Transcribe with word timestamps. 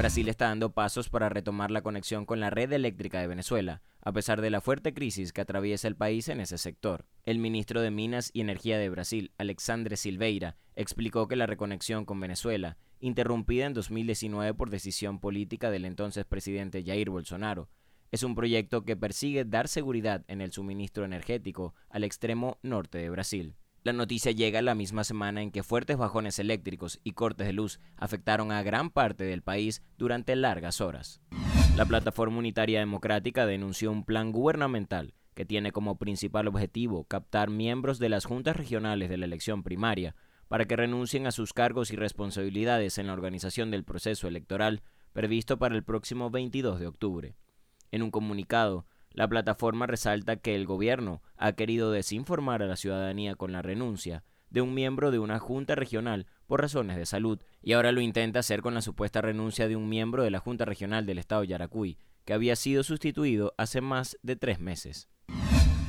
Brasil 0.00 0.30
está 0.30 0.46
dando 0.46 0.72
pasos 0.72 1.10
para 1.10 1.28
retomar 1.28 1.70
la 1.70 1.82
conexión 1.82 2.24
con 2.24 2.40
la 2.40 2.48
red 2.48 2.72
eléctrica 2.72 3.20
de 3.20 3.26
Venezuela, 3.26 3.82
a 4.00 4.12
pesar 4.12 4.40
de 4.40 4.48
la 4.48 4.62
fuerte 4.62 4.94
crisis 4.94 5.30
que 5.30 5.42
atraviesa 5.42 5.88
el 5.88 5.94
país 5.94 6.30
en 6.30 6.40
ese 6.40 6.56
sector. 6.56 7.04
El 7.26 7.38
ministro 7.38 7.82
de 7.82 7.90
Minas 7.90 8.30
y 8.32 8.40
Energía 8.40 8.78
de 8.78 8.88
Brasil, 8.88 9.30
Alexandre 9.36 9.98
Silveira, 9.98 10.56
explicó 10.74 11.28
que 11.28 11.36
la 11.36 11.44
reconexión 11.44 12.06
con 12.06 12.18
Venezuela, 12.18 12.78
interrumpida 12.98 13.66
en 13.66 13.74
2019 13.74 14.54
por 14.54 14.70
decisión 14.70 15.20
política 15.20 15.70
del 15.70 15.84
entonces 15.84 16.24
presidente 16.24 16.82
Jair 16.82 17.10
Bolsonaro, 17.10 17.68
es 18.10 18.22
un 18.22 18.34
proyecto 18.34 18.86
que 18.86 18.96
persigue 18.96 19.44
dar 19.44 19.68
seguridad 19.68 20.24
en 20.28 20.40
el 20.40 20.50
suministro 20.50 21.04
energético 21.04 21.74
al 21.90 22.04
extremo 22.04 22.56
norte 22.62 22.96
de 22.96 23.10
Brasil. 23.10 23.54
La 23.82 23.94
noticia 23.94 24.32
llega 24.32 24.60
la 24.60 24.74
misma 24.74 25.04
semana 25.04 25.40
en 25.40 25.50
que 25.50 25.62
fuertes 25.62 25.96
bajones 25.96 26.38
eléctricos 26.38 27.00
y 27.02 27.12
cortes 27.12 27.46
de 27.46 27.54
luz 27.54 27.80
afectaron 27.96 28.52
a 28.52 28.62
gran 28.62 28.90
parte 28.90 29.24
del 29.24 29.40
país 29.40 29.82
durante 29.96 30.36
largas 30.36 30.82
horas. 30.82 31.22
La 31.76 31.86
Plataforma 31.86 32.36
Unitaria 32.36 32.80
Democrática 32.80 33.46
denunció 33.46 33.90
un 33.90 34.04
plan 34.04 34.32
gubernamental 34.32 35.14
que 35.32 35.46
tiene 35.46 35.72
como 35.72 35.96
principal 35.96 36.46
objetivo 36.46 37.04
captar 37.04 37.48
miembros 37.48 37.98
de 37.98 38.10
las 38.10 38.26
juntas 38.26 38.54
regionales 38.54 39.08
de 39.08 39.16
la 39.16 39.24
elección 39.24 39.62
primaria 39.62 40.14
para 40.48 40.66
que 40.66 40.76
renuncien 40.76 41.26
a 41.26 41.32
sus 41.32 41.54
cargos 41.54 41.90
y 41.90 41.96
responsabilidades 41.96 42.98
en 42.98 43.06
la 43.06 43.14
organización 43.14 43.70
del 43.70 43.84
proceso 43.84 44.28
electoral 44.28 44.82
previsto 45.14 45.58
para 45.58 45.74
el 45.74 45.84
próximo 45.84 46.28
22 46.28 46.80
de 46.80 46.86
octubre. 46.86 47.36
En 47.92 48.02
un 48.02 48.10
comunicado, 48.10 48.84
la 49.12 49.26
plataforma 49.26 49.86
resalta 49.86 50.36
que 50.36 50.54
el 50.54 50.66
gobierno 50.66 51.22
ha 51.40 51.52
querido 51.52 51.90
desinformar 51.90 52.62
a 52.62 52.66
la 52.66 52.76
ciudadanía 52.76 53.34
con 53.34 53.50
la 53.50 53.62
renuncia 53.62 54.22
de 54.50 54.60
un 54.60 54.74
miembro 54.74 55.10
de 55.10 55.18
una 55.18 55.38
junta 55.38 55.74
regional 55.74 56.26
por 56.46 56.60
razones 56.60 56.96
de 56.96 57.06
salud, 57.06 57.40
y 57.62 57.72
ahora 57.72 57.92
lo 57.92 58.00
intenta 58.00 58.40
hacer 58.40 58.60
con 58.60 58.74
la 58.74 58.82
supuesta 58.82 59.22
renuncia 59.22 59.66
de 59.66 59.76
un 59.76 59.88
miembro 59.88 60.22
de 60.22 60.30
la 60.30 60.40
Junta 60.40 60.64
Regional 60.64 61.06
del 61.06 61.18
Estado 61.18 61.44
Yaracuy, 61.44 61.96
que 62.24 62.34
había 62.34 62.56
sido 62.56 62.82
sustituido 62.82 63.54
hace 63.56 63.80
más 63.80 64.18
de 64.22 64.36
tres 64.36 64.60
meses. 64.60 65.08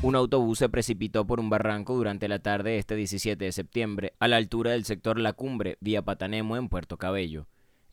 Un 0.04 0.16
autobús 0.16 0.60
se 0.60 0.70
precipitó 0.70 1.28
por 1.28 1.40
un 1.40 1.50
barranco 1.50 1.96
durante 1.96 2.28
la 2.28 2.40
tarde 2.40 2.72
de 2.72 2.78
este 2.78 2.96
17 2.96 3.44
de 3.44 3.52
septiembre, 3.52 4.14
a 4.20 4.28
la 4.28 4.38
altura 4.38 4.72
del 4.72 4.86
sector 4.86 5.20
La 5.20 5.34
Cumbre, 5.34 5.78
vía 5.82 6.02
Patanemo, 6.02 6.56
en 6.56 6.70
Puerto 6.70 6.98
Cabello. 6.98 7.48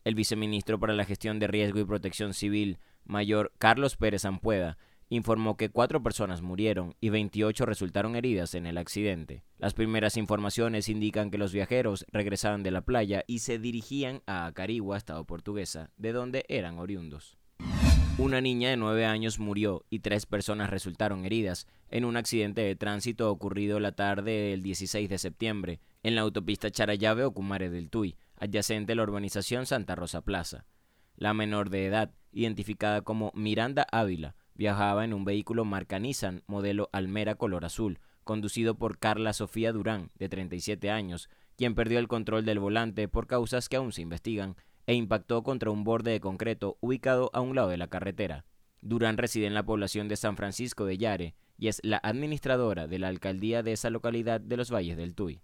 El 0.04 0.14
viceministro 0.14 0.78
para 0.78 0.94
la 0.94 1.04
Gestión 1.04 1.38
de 1.38 1.48
Riesgo 1.48 1.80
y 1.80 1.84
Protección 1.84 2.34
Civil, 2.34 2.78
mayor 3.04 3.52
Carlos 3.58 3.96
Pérez 3.96 4.24
Ampueda, 4.24 4.78
informó 5.08 5.56
que 5.56 5.70
cuatro 5.70 6.02
personas 6.02 6.42
murieron 6.42 6.94
y 7.00 7.08
28 7.08 7.66
resultaron 7.66 8.16
heridas 8.16 8.54
en 8.54 8.66
el 8.66 8.78
accidente. 8.78 9.42
Las 9.58 9.74
primeras 9.74 10.16
informaciones 10.16 10.88
indican 10.88 11.30
que 11.30 11.38
los 11.38 11.52
viajeros 11.52 12.04
regresaban 12.12 12.62
de 12.62 12.70
la 12.70 12.82
playa 12.82 13.24
y 13.26 13.40
se 13.40 13.58
dirigían 13.58 14.22
a 14.26 14.46
Acarigua, 14.46 14.96
estado 14.96 15.24
portuguesa, 15.24 15.90
de 15.96 16.12
donde 16.12 16.44
eran 16.48 16.78
oriundos. 16.78 17.38
Una 18.18 18.40
niña 18.40 18.70
de 18.70 18.76
9 18.76 19.06
años 19.06 19.38
murió 19.38 19.84
y 19.90 20.00
tres 20.00 20.26
personas 20.26 20.70
resultaron 20.70 21.24
heridas 21.24 21.68
en 21.88 22.04
un 22.04 22.16
accidente 22.16 22.62
de 22.62 22.74
tránsito 22.74 23.30
ocurrido 23.30 23.78
la 23.78 23.92
tarde 23.92 24.50
del 24.50 24.62
16 24.62 25.08
de 25.08 25.18
septiembre 25.18 25.80
en 26.02 26.16
la 26.16 26.22
autopista 26.22 26.68
Charayave 26.68 27.24
o 27.24 27.30
Cumare 27.30 27.70
del 27.70 27.90
Tuy, 27.90 28.16
adyacente 28.36 28.92
a 28.92 28.96
la 28.96 29.04
urbanización 29.04 29.66
Santa 29.66 29.94
Rosa 29.94 30.22
Plaza. 30.22 30.66
La 31.14 31.32
menor 31.32 31.70
de 31.70 31.86
edad, 31.86 32.12
identificada 32.32 33.02
como 33.02 33.30
Miranda 33.34 33.86
Ávila, 33.92 34.34
viajaba 34.58 35.04
en 35.04 35.14
un 35.14 35.24
vehículo 35.24 35.64
marca 35.64 35.98
Nissan 35.98 36.42
modelo 36.46 36.90
Almera 36.92 37.36
color 37.36 37.64
azul, 37.64 38.00
conducido 38.24 38.76
por 38.76 38.98
Carla 38.98 39.32
Sofía 39.32 39.72
Durán, 39.72 40.10
de 40.18 40.28
37 40.28 40.90
años, 40.90 41.30
quien 41.56 41.74
perdió 41.74 41.98
el 41.98 42.08
control 42.08 42.44
del 42.44 42.58
volante 42.58 43.08
por 43.08 43.26
causas 43.26 43.70
que 43.70 43.76
aún 43.76 43.92
se 43.92 44.02
investigan 44.02 44.56
e 44.86 44.94
impactó 44.94 45.42
contra 45.42 45.70
un 45.70 45.84
borde 45.84 46.10
de 46.10 46.20
concreto 46.20 46.76
ubicado 46.80 47.30
a 47.32 47.40
un 47.40 47.54
lado 47.54 47.68
de 47.68 47.78
la 47.78 47.88
carretera. 47.88 48.44
Durán 48.80 49.16
reside 49.16 49.46
en 49.46 49.54
la 49.54 49.64
población 49.64 50.08
de 50.08 50.16
San 50.16 50.36
Francisco 50.36 50.84
de 50.84 50.98
Yare 50.98 51.34
y 51.56 51.68
es 51.68 51.80
la 51.82 51.98
administradora 51.98 52.86
de 52.86 52.98
la 52.98 53.08
alcaldía 53.08 53.62
de 53.62 53.72
esa 53.72 53.90
localidad 53.90 54.40
de 54.40 54.56
los 54.56 54.70
Valles 54.70 54.96
del 54.96 55.14
Tuy. 55.14 55.40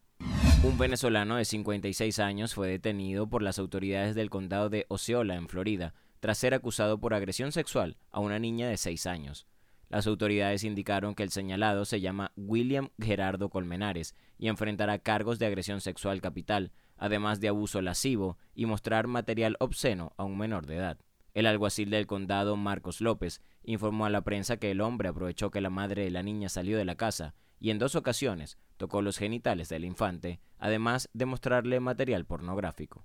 Un 0.63 0.79
venezolano 0.79 1.37
de 1.37 1.45
56 1.45 2.19
años 2.21 2.55
fue 2.55 2.69
detenido 2.69 3.29
por 3.29 3.43
las 3.43 3.59
autoridades 3.59 4.15
del 4.15 4.31
condado 4.31 4.71
de 4.71 4.87
Osceola, 4.89 5.35
en 5.35 5.49
Florida, 5.49 5.95
tras 6.25 6.39
ser 6.39 6.55
acusado 6.55 6.99
por 6.99 7.13
agresión 7.13 7.53
sexual 7.53 7.99
a 8.11 8.19
una 8.19 8.39
niña 8.39 8.67
de 8.67 8.79
6 8.79 9.07
años. 9.07 9.47
Las 9.91 10.07
autoridades 10.07 10.65
indicaron 10.65 11.15
que 11.15 11.23
el 11.23 11.29
señalado 11.29 11.85
se 11.85 12.01
llama 12.01 12.33
William 12.35 12.89
Gerardo 12.99 13.51
Colmenares 13.51 14.17
y 14.39 14.49
enfrentará 14.49 14.99
cargos 15.01 15.39
de 15.39 15.45
agresión 15.45 15.83
sexual 15.83 16.23
capital, 16.23 16.73
además 16.97 17.41
de 17.41 17.49
abuso 17.49 17.83
lascivo 17.83 18.39
y 18.55 18.65
mostrar 18.65 19.07
material 19.07 19.57
obsceno 19.61 20.15
a 20.17 20.25
un 20.25 20.39
menor 20.39 20.65
de 20.65 20.77
edad. 20.77 20.99
El 21.35 21.45
alguacil 21.45 21.91
del 21.91 22.07
condado, 22.07 22.57
Marcos 22.57 23.03
López, 23.03 23.43
informó 23.63 24.07
a 24.07 24.11
la 24.11 24.23
prensa 24.23 24.57
que 24.57 24.71
el 24.71 24.81
hombre 24.81 25.11
aprovechó 25.11 25.51
que 25.51 25.61
la 25.61 25.69
madre 25.69 26.05
de 26.05 26.11
la 26.11 26.23
niña 26.23 26.49
salió 26.49 26.79
de 26.79 26.87
la 26.87 26.95
casa 26.95 27.35
y 27.61 27.69
en 27.69 27.79
dos 27.79 27.97
ocasiones 27.97 28.57
tocó 28.79 29.03
los 29.03 29.19
genitales 29.19 29.69
del 29.69 29.85
infante, 29.85 30.41
además 30.57 31.11
de 31.13 31.27
mostrarle 31.27 31.81
material 31.81 32.25
pornográfico. 32.25 33.05